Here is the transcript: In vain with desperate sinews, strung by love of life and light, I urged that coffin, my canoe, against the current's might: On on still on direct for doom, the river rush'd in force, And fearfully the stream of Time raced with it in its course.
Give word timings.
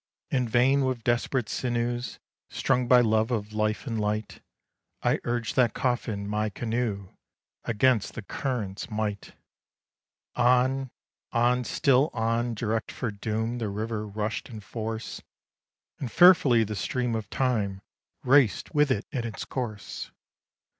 In 0.31 0.47
vain 0.49 0.83
with 0.85 1.03
desperate 1.03 1.47
sinews, 1.47 2.17
strung 2.49 2.87
by 2.87 3.01
love 3.01 3.29
of 3.29 3.53
life 3.53 3.85
and 3.85 3.99
light, 4.01 4.41
I 5.03 5.19
urged 5.25 5.55
that 5.57 5.75
coffin, 5.75 6.27
my 6.27 6.49
canoe, 6.49 7.09
against 7.65 8.15
the 8.15 8.23
current's 8.23 8.89
might: 8.89 9.35
On 10.35 10.89
on 11.31 11.63
still 11.65 12.09
on 12.13 12.55
direct 12.55 12.91
for 12.91 13.11
doom, 13.11 13.59
the 13.59 13.69
river 13.69 14.07
rush'd 14.07 14.49
in 14.49 14.59
force, 14.61 15.21
And 15.99 16.11
fearfully 16.11 16.63
the 16.63 16.75
stream 16.75 17.13
of 17.13 17.29
Time 17.29 17.83
raced 18.23 18.73
with 18.73 18.89
it 18.89 19.05
in 19.11 19.23
its 19.23 19.45
course. 19.45 20.09